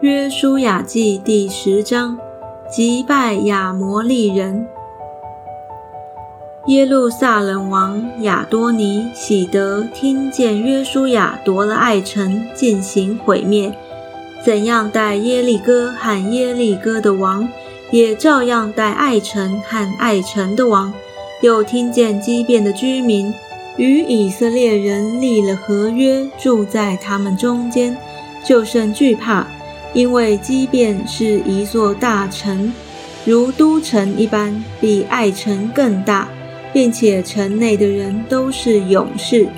[0.00, 2.16] 约书亚记第十章，
[2.70, 4.66] 击败亚摩利人。
[6.68, 13.74] 耶路撒冷王亚多尼喜得听见约书亚夺了爱城，进行毁灭，
[14.42, 17.46] 怎样待耶利哥和耶利哥的王，
[17.90, 20.90] 也照样待爱城和爱城的王。
[21.42, 23.34] 又听见畸变的居民
[23.76, 27.94] 与以色列人立了合约，住在他们中间，
[28.42, 29.46] 就甚惧怕，
[29.92, 32.72] 因为畸变是一座大城，
[33.24, 36.28] 如都城一般，比爱城更大。
[36.72, 39.48] 并且城内的人都是勇士，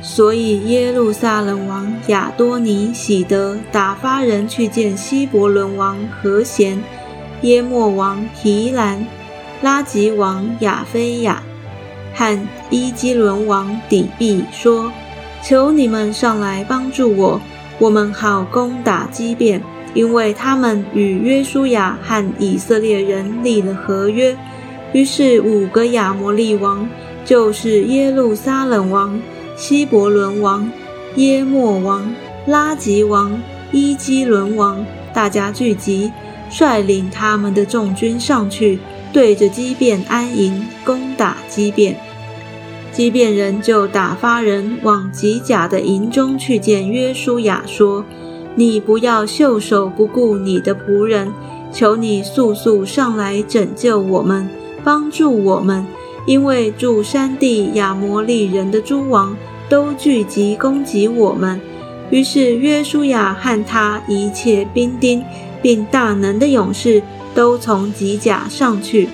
[0.00, 6.82] 所以耶路撒冷王亚多尼喜得打发人去见希伯伦王和贤、
[7.42, 9.06] 耶莫王提兰、
[9.60, 11.42] 拉吉王亚菲亚
[12.14, 14.90] 和伊基伦王底庇，说
[15.44, 17.38] ：“求你们上来帮助我，
[17.78, 19.62] 我们好攻打基变，
[19.94, 24.36] 因为他们与约书亚和以色列人立了合约。”
[24.92, 26.88] 于是五个亚摩利王，
[27.24, 29.18] 就是耶路撒冷王、
[29.56, 30.70] 希伯伦王、
[31.16, 32.14] 耶莫王、
[32.46, 36.12] 拉吉王、伊基伦王，大家聚集，
[36.50, 38.78] 率领他们的众军上去，
[39.14, 41.96] 对着基变安营，攻打基变。
[42.92, 48.04] 基变人就打发人往吉甲的营中去见约书亚，说
[48.54, 51.32] ：“你不要袖手不顾你的仆人，
[51.72, 54.48] 求你速速上来拯救我们。”
[54.84, 55.86] 帮助我们，
[56.26, 59.36] 因为住山地亚摩利人的诸王
[59.68, 61.60] 都聚集攻击我们。
[62.10, 65.22] 于是约书亚和他一切兵丁，
[65.62, 67.00] 并大能的勇士
[67.32, 69.08] 都从吉甲上去。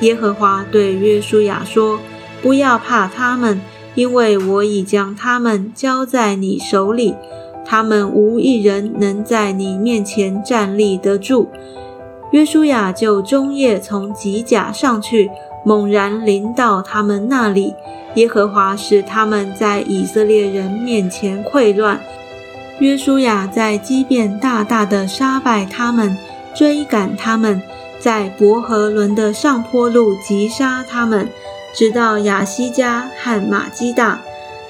[0.00, 1.98] 耶和华对约书亚说
[2.42, 3.58] ：“不要怕他们，
[3.94, 7.14] 因为我已将他们交在你手里，
[7.68, 11.48] 他们无一人能在你面前站立得住。”
[12.32, 15.30] 约书亚就终夜从吉甲上去，
[15.64, 17.74] 猛然临到他们那里。
[18.14, 22.00] 耶和华使他们在以色列人面前溃乱。
[22.80, 26.16] 约书亚在基变大大的杀败他们，
[26.54, 27.62] 追赶他们，
[27.98, 31.28] 在伯和伦的上坡路击杀他们，
[31.74, 34.20] 直到亚西加和马基大。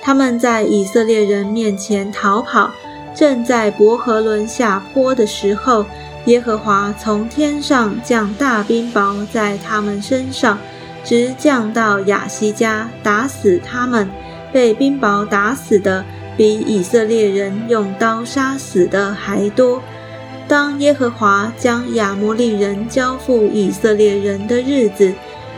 [0.01, 2.71] 他们在以色列人面前逃跑，
[3.19, 5.85] 正在伯和伦下坡的时候。
[6.27, 10.59] 耶和华从天上降大冰雹在他们身上，
[11.03, 14.07] 直降到亚西加，打死他们。
[14.53, 16.05] 被冰雹打死的
[16.37, 19.83] 比以色列人用刀杀死的还多。
[20.47, 25.15] 当耶和华将亚摩利人交付以色列人的日子，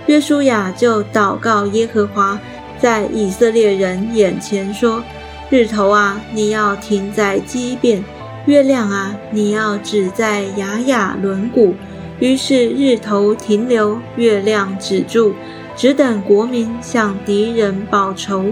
[0.07, 2.39] 约书亚就祷告耶和华，
[2.79, 5.03] 在以色列人眼前说
[5.51, 8.03] ：“日头啊，你要停在基变。”
[8.47, 11.75] 月亮啊，你要止在雅雅轮毂。
[12.19, 15.35] 于是日头停留，月亮止住，
[15.77, 18.47] 只等国民向敌人报仇。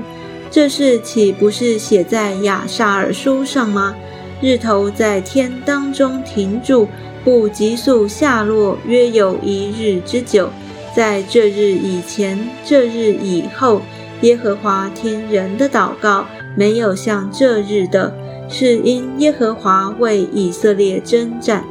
[0.51, 3.95] 这事岂不是写在雅萨尔书上吗？
[4.41, 6.89] 日头在天当中停住，
[7.25, 10.51] 不急速下落，约有一日之久。
[10.95, 13.83] 在这日以前，这日以后，
[14.21, 16.27] 耶和华听人的祷告，
[16.59, 18.13] 没有像这日的。
[18.51, 21.63] 是因耶和华为以色列征战。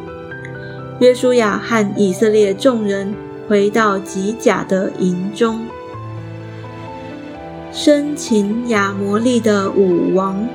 [0.99, 3.15] 约书亚和以色列众人
[3.47, 5.65] 回到吉甲的营中，
[7.71, 10.47] 生擒亚摩利的武王。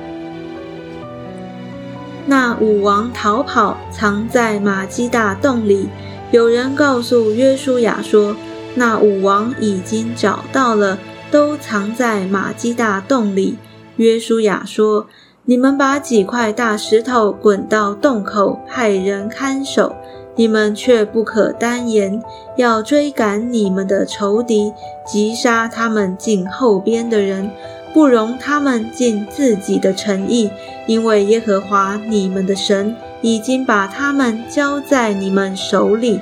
[2.25, 5.89] 那武王逃跑，藏在马基大洞里。
[6.31, 8.33] 有人告诉约书亚说，
[8.75, 10.97] 那武王已经找到了，
[11.29, 13.57] 都藏在马基大洞里。
[13.97, 15.07] 约书亚说。
[15.45, 19.93] 你们把几块大石头滚到洞口，派人看守。
[20.37, 22.23] 你们却不可单言，
[22.55, 24.71] 要追赶你们的仇敌，
[25.05, 27.51] 击杀他们进后边的人，
[27.93, 30.49] 不容他们尽自己的诚意，
[30.87, 36.21] 因为耶和华你们的神已经把他们交在你们手里。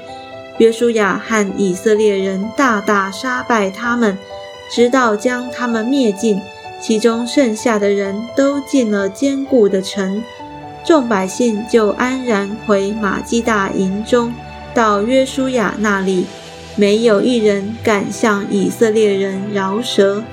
[0.57, 4.17] 约书亚和以色列人大大杀败他们，
[4.71, 6.41] 直到将他们灭尽。
[6.81, 10.23] 其中剩下的人都进了坚固的城，
[10.83, 14.33] 众百姓就安然回马基大营中，
[14.73, 16.25] 到约书亚那里，
[16.75, 20.23] 没有一人敢向以色列人饶舌。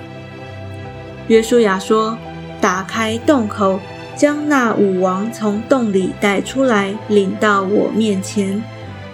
[1.27, 2.17] 约书亚说
[2.63, 3.79] ：“打开洞口，
[4.17, 8.63] 将那五王从洞里带出来，领到我面前。”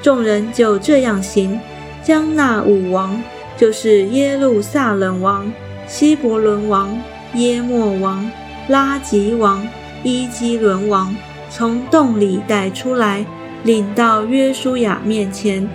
[0.00, 1.58] 众人就这样行，
[2.00, 3.20] 将那五王，
[3.56, 5.52] 就是耶路撒冷王、
[5.88, 6.96] 希伯伦王。
[7.34, 8.31] 耶莫王、
[8.69, 9.66] 拉吉王、
[10.02, 11.14] 伊基伦王
[11.50, 13.25] 从洞里带出来，
[13.64, 15.69] 领到约书亚面前，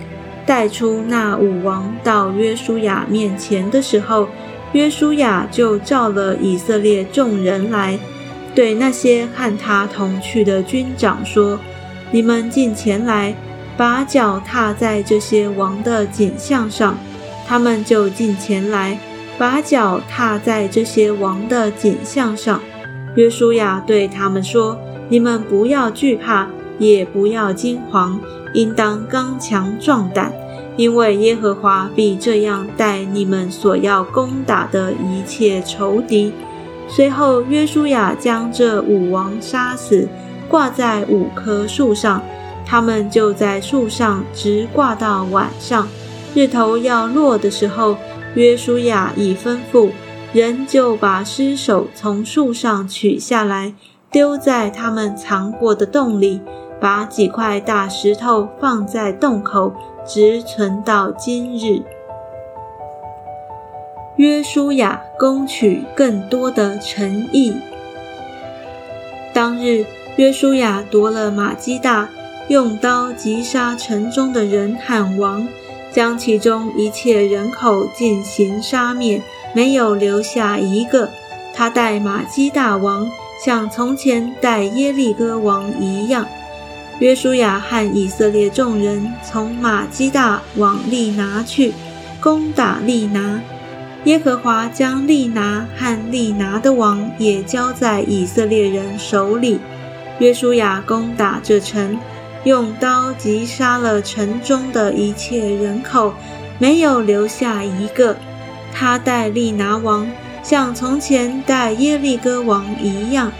[0.46, 4.28] 带出那五王到约书亚面前的时候，
[4.72, 7.98] 约书亚就召了以色列众人来，
[8.54, 11.58] 对那些和他同去的军长说
[12.10, 13.34] ：“你们进前来，
[13.76, 16.96] 把脚踏在这些王的颈项上。”
[17.46, 18.96] 他们就进前来，
[19.40, 22.60] 把脚踏在这些王的颈项上。
[23.14, 24.78] 约书亚对他们说
[25.08, 26.46] ：“你们不要惧怕，
[26.78, 28.18] 也不要惊惶，
[28.52, 30.30] 应当刚强壮胆，
[30.76, 36.30] 因为耶和华必这样待你们所要攻打的一切仇敌。”
[36.86, 40.06] 随后，约书亚将这五王杀死，
[40.50, 42.20] 挂在五棵树上，
[42.66, 45.88] 他们就在树上直挂到晚上。
[46.34, 47.96] 日头要落的时候，
[48.34, 49.90] 约书亚已吩咐
[50.32, 53.74] 人就把尸首从树上取下来，
[54.10, 56.40] 丢在他们藏过的洞里，
[56.80, 59.74] 把几块大石头放在洞口，
[60.06, 61.82] 直存到今日。
[64.16, 67.54] 约书亚攻取更多的城邑。
[69.32, 69.84] 当日，
[70.16, 72.08] 约书亚夺了马基大，
[72.48, 75.48] 用刀击杀城中的人喊王。
[75.92, 79.20] 将其中一切人口进行杀灭，
[79.54, 81.10] 没有留下一个。
[81.52, 83.10] 他带马基大王，
[83.44, 86.26] 像从前带耶利哥王一样。
[87.00, 91.72] 约书亚和以色列众人从马基大往利拿去，
[92.20, 93.40] 攻打利拿。
[94.04, 99.58] 耶和华将利拿和利拿的王也交在以色列人手里。
[100.18, 101.98] 约书亚攻打这城。
[102.44, 106.14] 用刀击杀了城中的一切人口，
[106.58, 108.16] 没有留下一个。
[108.72, 110.08] 他带利拿王，
[110.42, 113.30] 像从前带耶利哥王一样。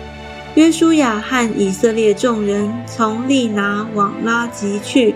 [0.56, 5.14] 约书亚和以色列众人从利拿往拉吉去，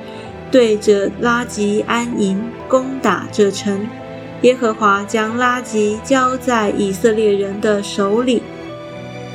[0.51, 3.87] 对着拉吉安营，攻打这城。
[4.43, 8.43] 耶和华将拉吉交在以色列人的手里。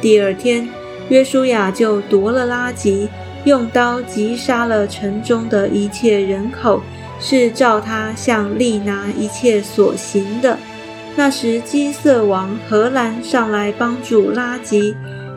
[0.01, 0.69] 第二天，
[1.09, 3.09] 约书亚就夺了拉吉。
[3.45, 6.81] 用刀击杀了城中的一切人口，
[7.19, 10.57] 是照他向利拿一切所行的。
[11.15, 14.95] 那时基色王荷兰上来帮助拉吉，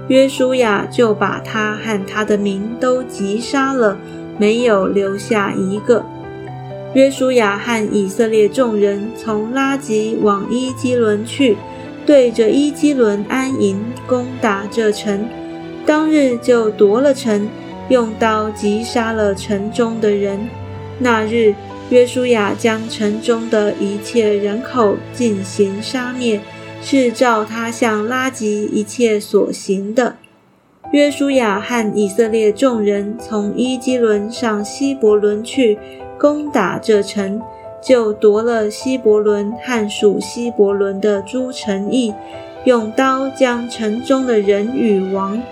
[0.09, 3.97] 约书亚就把他和他的民都击杀了，
[4.39, 6.05] 没有留下一个。
[6.95, 11.57] 约书亚和以色列众人从拉吉往伊基伦去，
[12.05, 15.27] 对着伊基伦安营，攻打这城。
[15.87, 17.49] 当日就夺了城。
[17.93, 20.49] 用刀击杀了城中的人。
[20.99, 21.55] 那日，
[21.91, 26.41] 约书亚将城中的一切人口进行杀灭，
[26.81, 30.17] 是照他向拉吉一切所行的。
[30.91, 35.79] 约书亚和以色列众人从伊基伦上希伯伦去
[36.19, 37.43] 攻打这城，
[37.83, 42.15] 就夺了希伯伦和属希伯伦的诸城邑，
[42.65, 45.43] 用刀将城中的人与王。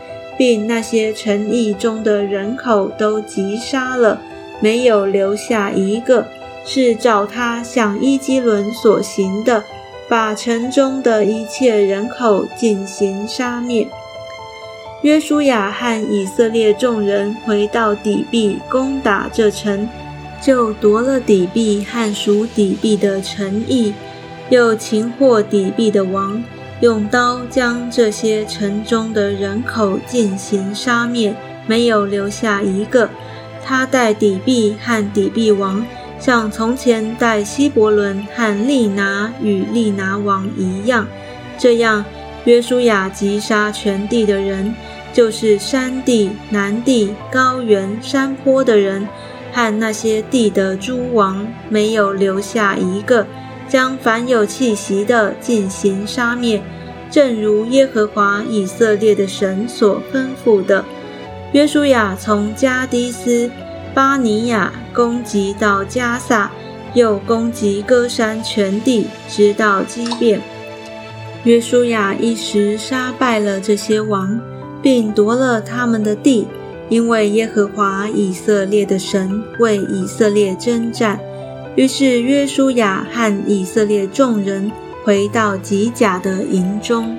[0.40, 4.18] 并那些城邑中的人口都击杀了，
[4.58, 6.26] 没有留下一个。
[6.64, 9.62] 是照他向伊基伦所行的，
[10.08, 13.86] 把城中的一切人口进行杀灭。
[15.02, 19.86] 约书亚和以色列众人回到底壁，攻打这城，
[20.40, 23.92] 就夺了底壁和属底壁的城邑，
[24.48, 26.42] 又擒获底壁的王。
[26.80, 31.34] 用刀将这些城中的人口进行杀灭，
[31.66, 33.08] 没有留下一个。
[33.62, 35.84] 他带底壁和底壁王，
[36.18, 41.06] 像从前带希伯伦和利拿与利拿王一样。
[41.58, 42.02] 这样，
[42.46, 44.74] 约书亚击杀全地的人，
[45.12, 49.06] 就是山地、南地、高原、山坡的人，
[49.52, 53.26] 和那些地的诸王，没有留下一个。
[53.70, 56.60] 将凡有气息的进行杀灭，
[57.08, 60.84] 正如耶和华以色列的神所吩咐的。
[61.52, 63.48] 约书亚从加迪斯
[63.94, 66.50] 巴尼亚攻击到加萨，
[66.94, 70.40] 又攻击歌山全地，直到基变。
[71.44, 74.40] 约书亚一时杀败了这些王，
[74.82, 76.48] 并夺了他们的地，
[76.88, 81.20] 因为耶和华以色列的神为以色列征战。
[81.76, 84.70] 于是约书亚和以色列众人
[85.04, 87.16] 回到吉甲的营中。